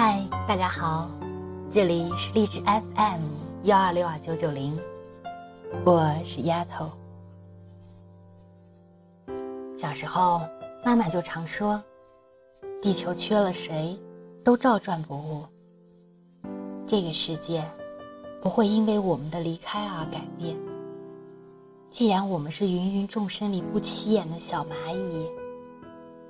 [0.00, 1.10] 嗨，大家好，
[1.72, 3.20] 这里是励志 FM
[3.64, 4.78] 幺二六二九九零，
[5.84, 6.88] 我是丫头。
[9.76, 10.42] 小时候，
[10.84, 11.82] 妈妈就常说，
[12.80, 13.98] 地球缺了谁，
[14.44, 15.44] 都照转不误。
[16.86, 17.68] 这个世界
[18.40, 20.56] 不会因为我们的离开而改变。
[21.90, 25.28] 既然我们是芸芸众生里不起眼的小蚂蚁，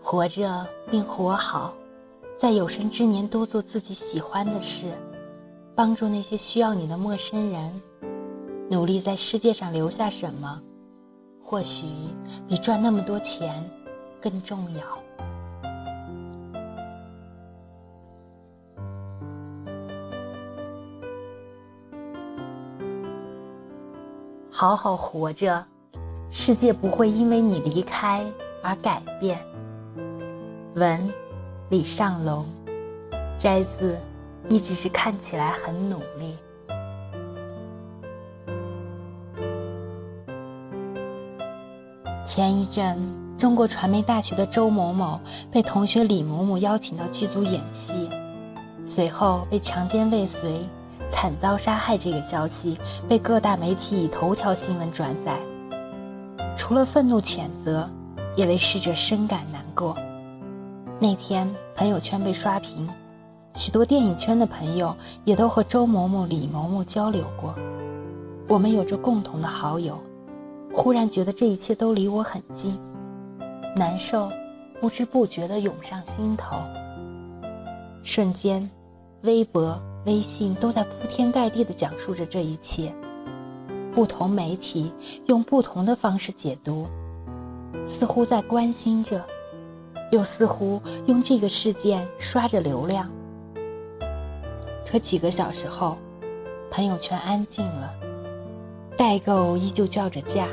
[0.02, 1.74] 活着并活好。
[2.38, 4.86] 在有生之年，多做自己喜欢的事，
[5.74, 7.82] 帮助那些需要你的陌生人，
[8.70, 10.62] 努力在世界上留下什么，
[11.42, 11.82] 或许
[12.46, 13.68] 比赚那么多钱
[14.22, 14.80] 更重要。
[24.48, 25.66] 好好活着，
[26.30, 28.24] 世界不会因为你离开
[28.62, 29.44] 而改变。
[30.76, 31.27] 文。
[31.70, 32.46] 李尚龙，
[33.38, 33.98] 摘自。
[34.50, 36.34] 你只是看起来很努力。
[42.24, 42.96] 前一阵，
[43.36, 45.20] 中国传媒大学的周某某
[45.52, 48.08] 被同学李某某邀请到剧组演戏，
[48.86, 50.60] 随后被强奸未遂、
[51.10, 55.38] 惨遭杀害这个消息被各大媒体以头条新闻转载。
[56.56, 57.86] 除了愤怒谴责，
[58.34, 59.94] 也为逝者深感难过。
[61.00, 62.88] 那天朋友圈被刷屏，
[63.54, 67.54] 许多电影圈的朋友也都和周某某、李某某交流过。
[68.48, 69.96] 我们有着共同的好友，
[70.74, 72.76] 忽然觉得这一切都离我很近，
[73.76, 74.28] 难受
[74.80, 76.56] 不知不觉地涌上心头。
[78.02, 78.68] 瞬间，
[79.22, 82.92] 微博、微信都在铺天盖地地讲述着这一切，
[83.94, 84.92] 不同媒体
[85.26, 86.88] 用不同的方式解读，
[87.86, 89.24] 似乎在关心着。
[90.10, 93.10] 又似乎用这个事件刷着流量，
[94.86, 95.98] 可几个小时后，
[96.70, 97.92] 朋友圈安静了。
[98.96, 100.48] 代购依旧叫着价，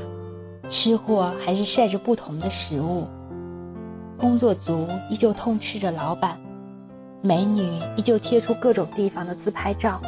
[0.70, 3.08] 吃货还是晒着不同的食物，
[4.20, 6.40] 工作族依旧痛斥着老板，
[7.22, 10.02] 美女依旧贴出各种地方的自拍照，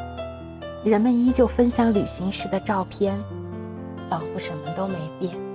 [0.83, 3.17] 人们依旧分享旅行时的照片，
[4.09, 5.46] 仿佛什么都没变。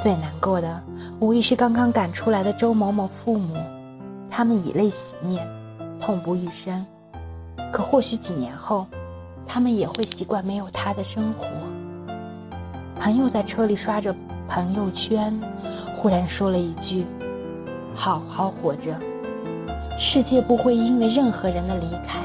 [0.00, 0.80] 最难过的，
[1.18, 3.56] 无疑是刚刚赶出来的周某某父母，
[4.30, 5.44] 他们以泪洗面，
[6.00, 6.86] 痛不欲生。
[7.72, 8.86] 可或许几年后，
[9.44, 11.46] 他们也会习惯没有他的生活。
[13.00, 14.14] 朋友在车里刷着
[14.48, 15.36] 朋友圈，
[15.96, 17.04] 忽然说了一句
[17.92, 18.96] ：“好好活着，
[19.98, 22.20] 世界不会因为任何人的离开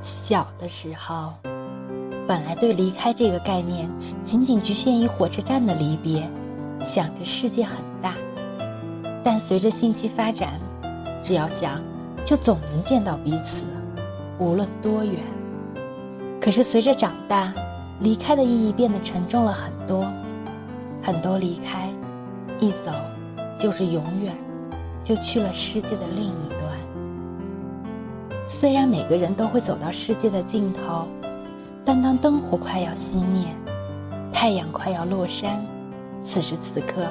[0.00, 1.32] 小的时候，
[2.26, 3.88] 本来对离开这个概念
[4.24, 6.28] 仅仅局限于火车站的离别，
[6.82, 8.14] 想着世界很大。
[9.22, 10.54] 但随着信息发展，
[11.22, 11.80] 只要想，
[12.24, 13.62] 就总能见到彼此，
[14.38, 15.16] 无论多远。
[16.40, 17.52] 可是随着长大，
[18.00, 20.10] 离开的意义变得沉重了很多。
[21.02, 21.90] 很多离开，
[22.58, 22.92] 一走
[23.58, 24.34] 就是永远，
[25.04, 26.89] 就去了世界的另一端。
[28.52, 31.06] 虽然每个人都会走到世界的尽头，
[31.84, 33.46] 但当灯火快要熄灭，
[34.32, 35.64] 太阳快要落山，
[36.24, 37.06] 此时此刻，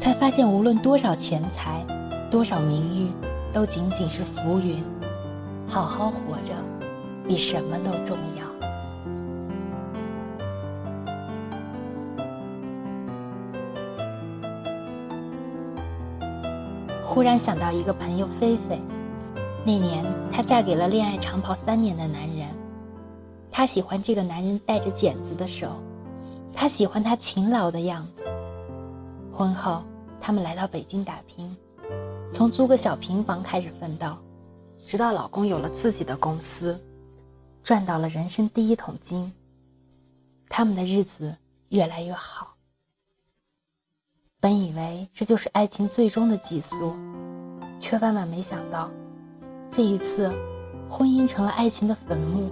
[0.00, 1.86] 才发现无论多少钱财，
[2.28, 3.08] 多少名誉，
[3.52, 4.82] 都仅仅是浮云。
[5.68, 6.52] 好好活着，
[7.26, 8.44] 比什么都重要。
[17.06, 18.78] 忽然想到一个朋友菲菲。
[19.70, 22.48] 那年，她嫁给了恋爱长跑三年的男人。
[23.52, 25.80] 她喜欢这个男人带着剪子的手，
[26.52, 28.24] 她喜欢他勤劳的样子。
[29.32, 29.84] 婚后，
[30.20, 31.56] 他们来到北京打拼，
[32.32, 34.08] 从租个小平房开始奋斗，
[34.88, 36.76] 直到老公有了自己的公司，
[37.62, 39.32] 赚到了人生第一桶金。
[40.48, 41.36] 他们的日子
[41.68, 42.56] 越来越好。
[44.40, 46.92] 本以为这就是爱情最终的寄宿，
[47.80, 48.90] 却万万没想到。
[49.72, 50.28] 这一次，
[50.88, 52.50] 婚姻成了爱情的坟墓。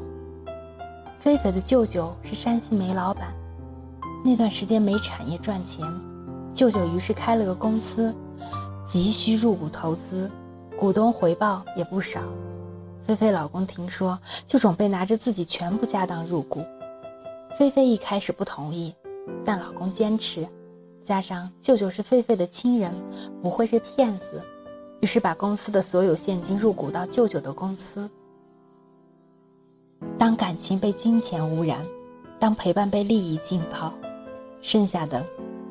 [1.19, 3.35] 菲菲的舅舅是山西煤老板，
[4.25, 5.85] 那段时间煤产业赚钱，
[6.55, 8.15] 舅舅于是开了个公司，
[8.87, 10.31] 急需入股投资，
[10.79, 12.21] 股东回报也不少。
[13.03, 14.17] 菲菲老公听说，
[14.47, 16.65] 就准备拿着自己全部家当入股。
[17.59, 18.95] 菲菲一开始不同意，
[19.45, 20.47] 但老公坚持，
[21.03, 22.95] 加上舅舅是菲菲的亲人，
[23.43, 24.41] 不会是骗子。
[25.01, 28.11] 于是把公司的所有现金入股到舅舅的公司。
[30.19, 31.85] 当感情被金钱污染，
[32.39, 33.93] 当陪伴被利益浸泡，
[34.61, 35.25] 剩下的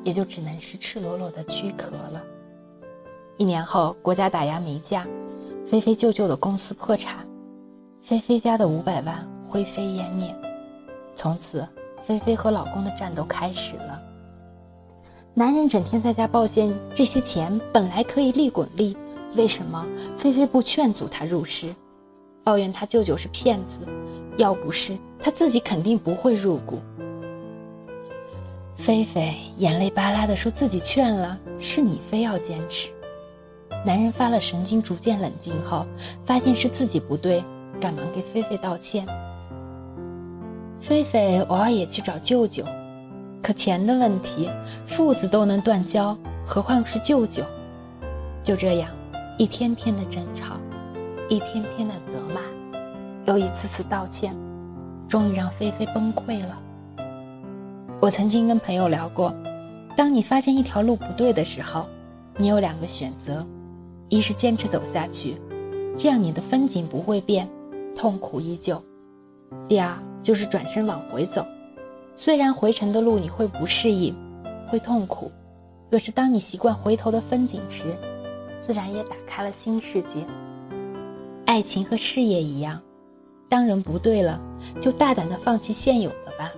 [0.04, 2.22] 也就只能是赤裸裸的躯壳了。
[3.36, 5.06] 一年后，国家打压煤价，
[5.66, 7.26] 菲菲舅舅的公司破产，
[8.02, 10.34] 菲菲家的五百万灰飞烟灭。
[11.14, 11.66] 从此，
[12.06, 14.02] 菲菲和老公的战斗开始了。
[15.34, 18.96] 男人整天在家抱怨这些钱本来可以利滚利，
[19.38, 19.86] 为什么
[20.18, 21.72] 菲菲不劝阻他入市？
[22.42, 23.82] 抱怨他舅舅是骗子，
[24.36, 26.80] 要不是他自己肯定不会入股。
[28.76, 32.90] 菲菲眼泪巴拉的说自己劝了，是你非要坚持。
[33.86, 35.86] 男人发了神经，逐渐冷静后，
[36.26, 37.40] 发现是自己不对，
[37.80, 39.06] 赶忙给菲菲道歉。
[40.80, 42.64] 菲菲偶尔也去找舅舅，
[43.40, 44.50] 可钱的问题，
[44.88, 47.44] 父子都能断交，何况是舅舅？
[48.42, 48.90] 就这样，
[49.38, 50.56] 一天天的争吵，
[51.28, 52.40] 一天天的责骂，
[53.24, 54.34] 又一次次道歉，
[55.08, 56.60] 终于让菲菲崩溃了。
[58.00, 59.32] 我曾经跟朋友聊过，
[59.96, 61.86] 当你发现一条路不对的时候，
[62.36, 63.46] 你有两个选择。
[64.08, 65.36] 一是坚持走下去，
[65.96, 67.48] 这样你的风景不会变，
[67.94, 68.74] 痛苦依旧；
[69.68, 71.46] 第二就是转身往回走，
[72.16, 74.12] 虽然回程的路你会不适应，
[74.66, 75.30] 会痛苦，
[75.92, 77.94] 可是当你习惯回头的风景时，
[78.68, 80.26] 自然也打开了新世界。
[81.46, 82.78] 爱情和事业一样，
[83.48, 84.38] 当人不对了，
[84.78, 86.52] 就大胆的放弃现有的吧。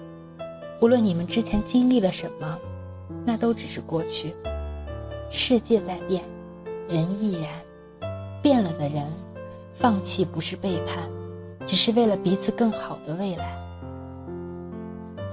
[0.80, 2.58] 无论你们之前经历了什么，
[3.24, 4.34] 那都只是过去。
[5.30, 6.24] 世界在变。
[6.88, 7.48] 人亦然，
[8.42, 9.06] 变了的人，
[9.78, 11.08] 放弃不是背叛，
[11.64, 13.56] 只是为了彼此更好的未来。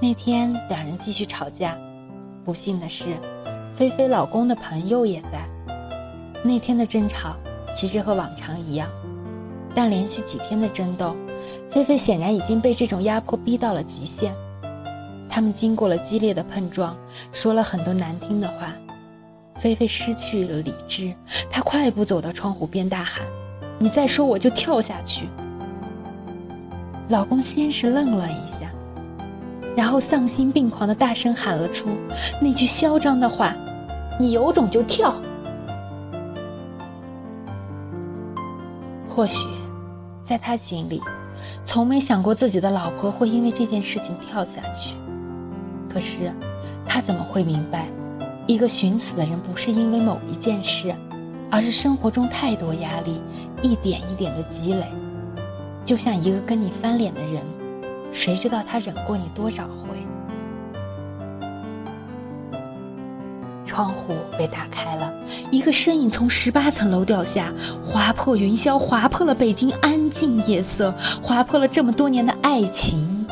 [0.00, 1.76] 那天两人继续吵架，
[2.44, 3.06] 不幸的是，
[3.74, 5.48] 菲菲老公的朋友也在。
[6.42, 7.34] 那天的争吵
[7.76, 8.88] 其实和往常一样，
[9.74, 11.14] 但连续几天的争斗，
[11.70, 14.34] 菲菲显然已经被这种压迫逼到了极限。
[15.28, 16.96] 他们经过了激烈的碰撞，
[17.32, 18.72] 说了很多难听的话。
[19.60, 21.12] 菲菲失去了理智，
[21.50, 23.26] 她快步走到窗户边，大喊
[23.78, 25.26] ：“你再说，我就跳下去！”
[27.10, 28.70] 老公先是愣了一下，
[29.76, 31.88] 然后丧心病狂的大声喊了出
[32.40, 33.52] 那句嚣张的话
[34.20, 35.12] ：“你有种就跳！”
[39.18, 39.48] 或许，
[40.22, 41.02] 在他心里，
[41.64, 44.94] 从没想过自己的老婆会因为这件事情跳下去。
[45.92, 46.32] 可是，
[46.86, 47.88] 他怎么会明白？
[48.46, 50.94] 一个寻死的人不是因为某一件事，
[51.50, 53.20] 而是生活中太多压力，
[53.60, 54.86] 一点一点的积累。
[55.84, 57.42] 就像一个跟你翻脸的人，
[58.12, 59.98] 谁知道他忍过你多少回？
[63.78, 65.14] 窗户被打开了，
[65.52, 70.92] 一个身影从十八层楼掉下，划破云霄，划破了北京安静夜色，
[71.22, 73.24] 划破了这么多年的爱情，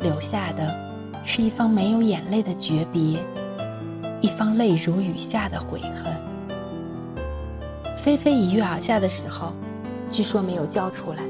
[0.00, 0.74] 留下的。
[1.22, 3.18] 是一方没有眼泪的诀别，
[4.22, 6.10] 一方泪如雨下的悔恨。
[7.98, 9.52] 菲菲一跃而下的时候，
[10.08, 11.22] 据说没有叫出来，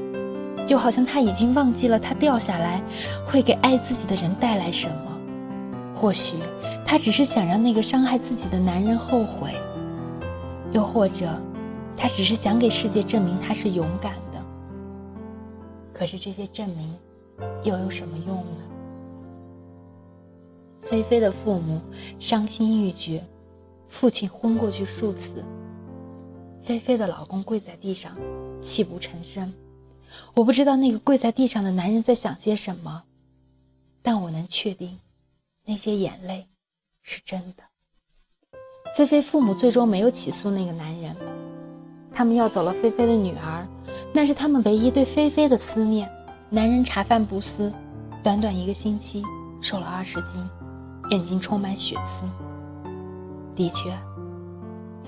[0.65, 2.81] 就好像他已经忘记了他掉下来
[3.27, 4.95] 会给爱自己的人带来什么。
[6.03, 6.35] 或许
[6.85, 9.55] 他只是想让那个伤害自己的男人后悔，
[10.73, 11.33] 又或者
[11.95, 14.43] 他只是想给世界证明他是勇敢的。
[15.93, 16.93] 可是这些证明
[17.63, 18.57] 又有什么用呢？
[20.81, 21.79] 菲菲的父母
[22.19, 23.23] 伤心欲绝，
[23.87, 25.41] 父亲昏过去数次。
[26.65, 28.11] 菲菲的老公跪在地上，
[28.61, 29.53] 泣不成声。
[30.33, 33.03] 我不知道那个跪在地上的男人在想些什么，
[34.01, 34.99] 但我能确定，
[35.65, 36.47] 那些眼泪
[37.01, 37.63] 是真的。
[38.95, 41.15] 菲菲父母最终没有起诉那个男人，
[42.13, 43.67] 他们要走了菲菲的女儿，
[44.13, 46.09] 那是他们唯一对菲菲的思念。
[46.49, 47.73] 男人茶饭不思，
[48.21, 49.23] 短短一个星期
[49.61, 50.47] 瘦了二十斤。
[51.09, 52.23] 眼睛充满血丝。
[53.55, 53.91] 的确，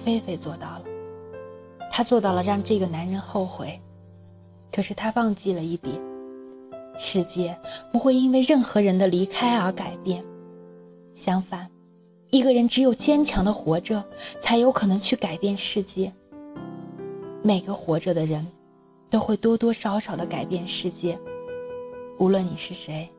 [0.03, 0.83] 菲菲做到了，
[1.91, 3.79] 她做到了让这个男人后悔。
[4.71, 5.95] 可是她忘记了一点：
[6.97, 7.57] 世界
[7.91, 10.23] 不会因为任何人的离开而改变。
[11.15, 11.67] 相反，
[12.29, 14.03] 一个人只有坚强的活着，
[14.39, 16.11] 才有可能去改变世界。
[17.41, 18.45] 每个活着的人，
[19.09, 21.17] 都会多多少少的改变世界。
[22.19, 23.09] 无论你是谁，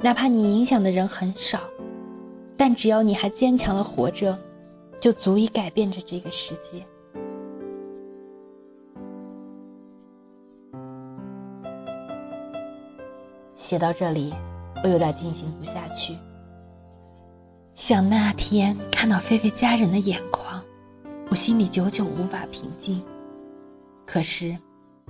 [0.00, 1.60] 哪怕你影响的人很少。
[2.56, 4.38] 但只要你还坚强的活着，
[5.00, 6.86] 就足以改变着这个世界。
[13.56, 14.32] 写到这里，
[14.84, 16.16] 我有点进行不下去。
[17.84, 20.62] 想那天看到菲菲家人的眼眶，
[21.30, 23.02] 我心里久久无法平静。
[24.06, 24.56] 可是，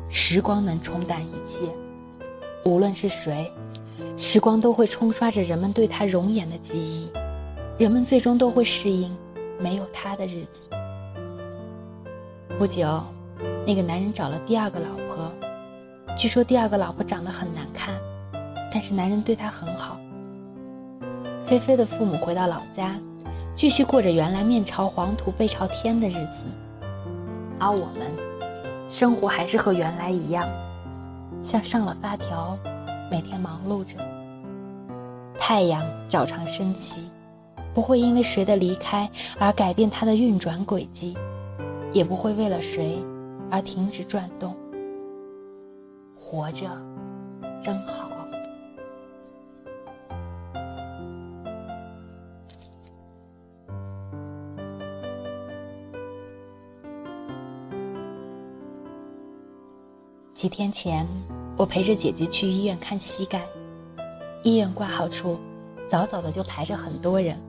[0.08, 1.60] 时光能冲淡一切，
[2.64, 3.52] 无论是谁，
[4.16, 7.10] 时光都会冲刷着人们对他容颜的记忆。
[7.78, 9.14] 人们最终都会适应
[9.60, 10.60] 没有他的日子。
[12.58, 13.04] 不久，
[13.66, 15.30] 那个男人找了第二个老婆，
[16.16, 17.94] 据说第二个老婆长得很难看，
[18.72, 19.98] 但是男人对她很好。
[21.52, 22.98] 菲菲的父母回到老家，
[23.54, 26.46] 继续过着原来面朝黄土背朝天的日子，
[27.58, 28.10] 而我们，
[28.88, 30.48] 生活还是和原来一样，
[31.42, 32.56] 像上了发条，
[33.10, 33.98] 每天忙碌着。
[35.38, 37.02] 太阳照常升起，
[37.74, 39.06] 不会因为谁的离开
[39.38, 41.14] 而改变它的运转轨迹，
[41.92, 42.96] 也不会为了谁
[43.50, 44.56] 而停止转动。
[46.18, 46.64] 活着，
[47.62, 48.01] 真好。
[60.42, 61.06] 几天前，
[61.56, 63.40] 我陪着姐姐去医院看膝盖。
[64.42, 65.38] 医院挂号处，
[65.86, 67.40] 早早的就排着很多人，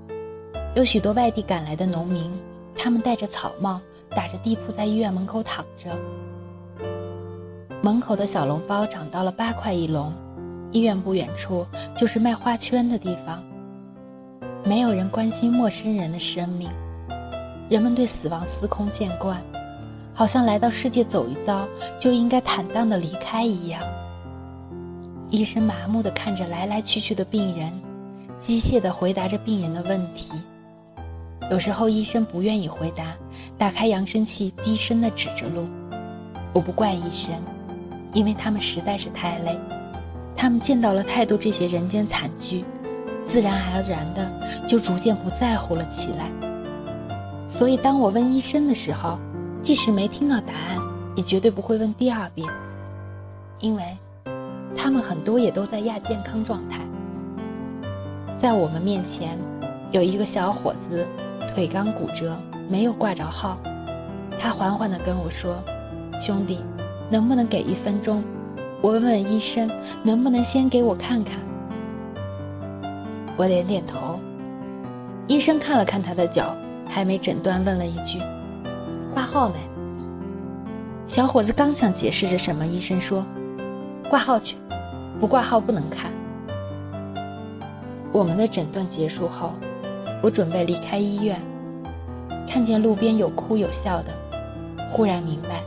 [0.75, 2.31] 有许多外地赶来的农民，
[2.75, 3.81] 他们戴着草帽，
[4.11, 5.89] 打着地铺在医院门口躺着。
[7.81, 10.13] 门口的小笼包涨到了八块一笼，
[10.71, 11.65] 医院不远处
[11.97, 13.43] 就是卖花圈的地方。
[14.63, 16.69] 没有人关心陌生人的生命，
[17.71, 19.43] 人们对死亡司空见惯。
[20.13, 21.67] 好像来到世界走一遭
[21.99, 23.81] 就应该坦荡的离开一样。
[25.29, 27.71] 医生麻木的看着来来去去的病人，
[28.39, 30.31] 机械的回答着病人的问题。
[31.49, 33.15] 有时候医生不愿意回答，
[33.57, 35.67] 打开扬声器低声的指着路。
[36.53, 37.33] 我不怪医生，
[38.13, 39.57] 因为他们实在是太累，
[40.35, 42.63] 他们见到了太多这些人间惨剧，
[43.25, 46.29] 自然而然的就逐渐不在乎了起来。
[47.49, 49.17] 所以当我问医生的时候，
[49.63, 50.77] 即使没听到答案，
[51.15, 52.45] 也绝对不会问第二遍，
[53.59, 53.97] 因为，
[54.75, 56.81] 他们很多也都在亚健康状态。
[58.37, 59.37] 在我们面前，
[59.91, 61.07] 有一个小伙子，
[61.55, 62.37] 腿刚骨折，
[62.69, 63.57] 没有挂着号。
[64.37, 65.55] 他缓缓地跟我说
[66.19, 66.59] ：“兄弟，
[67.09, 68.21] 能不能给一分钟？
[68.81, 69.71] 我问问医生，
[70.03, 71.37] 能不能先给我看看？”
[73.37, 74.19] 我点点头。
[75.27, 76.53] 医生看了看他的脚，
[76.85, 78.19] 还没诊断，问了一句。
[79.33, 79.55] 号没？
[81.07, 83.25] 小伙子刚想解释着什么，医生说
[84.07, 84.55] ：“挂号去，
[85.19, 86.11] 不挂号不能看。”
[88.13, 89.53] 我们的诊断结束后，
[90.21, 91.41] 我准备离开医院，
[92.47, 94.13] 看见路边有哭有笑的，
[94.91, 95.63] 忽然明白，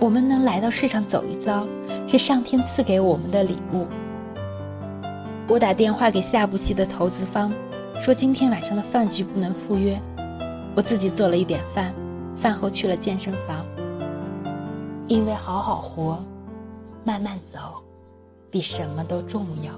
[0.00, 1.66] 我们能来到世上走一遭，
[2.08, 3.86] 是上天赐给我们的礼物。
[5.46, 7.52] 我打电话给下部戏的投资方，
[8.00, 10.00] 说今天晚上的饭局不能赴约，
[10.74, 11.92] 我自己做了一点饭。
[12.38, 13.66] 饭后去了健身房，
[15.08, 16.22] 因为好好活，
[17.04, 17.82] 慢慢走，
[18.48, 19.72] 比什么都重要。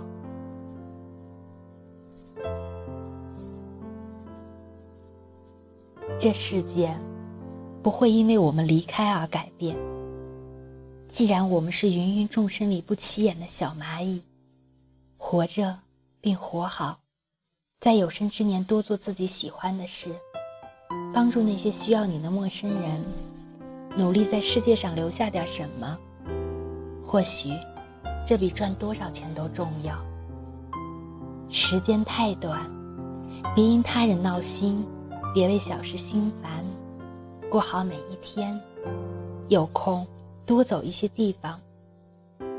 [6.19, 6.95] 这世界
[7.83, 9.75] 不会因为我们离开而改变。
[11.09, 14.23] 既然我们是芸芸众生里不起眼的小蚂蚁，
[15.17, 15.79] 活着
[16.21, 17.01] 并活好，
[17.81, 20.11] 在有生之年多做自己喜欢的事。
[21.13, 23.05] 帮助那些需要你的陌生人，
[23.97, 25.99] 努力在世界上留下点什么。
[27.05, 27.51] 或许，
[28.25, 29.97] 这比赚多少钱都重要。
[31.49, 32.65] 时间太短，
[33.57, 34.87] 别因他人闹心，
[35.35, 36.65] 别为小事心烦，
[37.51, 38.59] 过好每一天。
[39.49, 40.07] 有空
[40.47, 41.61] 多走一些地方，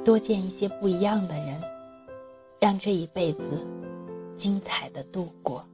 [0.04, 1.62] 多见一些不一样的人，
[2.60, 3.66] 让这一辈子
[4.36, 5.66] 精彩的度过。